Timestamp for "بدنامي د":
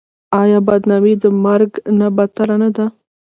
0.67-1.25